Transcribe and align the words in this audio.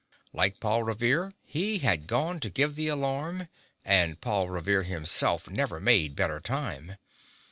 Like 0.33 0.59
Paul 0.59 0.81
Revere 0.81 1.31
he 1.45 1.77
had 1.77 2.07
gone 2.07 2.39
to 2.39 2.49
give 2.49 2.73
the 2.73 2.87
alarm, 2.87 3.47
and 3.85 4.19
Paul 4.19 4.49
Revere 4.49 4.81
himself 4.81 5.47
never 5.47 5.79
made 5.79 6.15
better 6.15 6.39
time. 6.39 6.95